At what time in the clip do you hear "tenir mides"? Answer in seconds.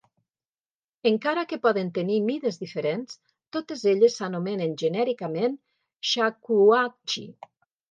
1.97-2.57